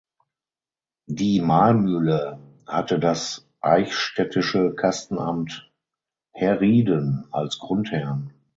[1.05, 5.71] Die Mahlmühle hatte das eichstättische Kastenamt
[6.31, 8.33] Herrieden als Grundherrn.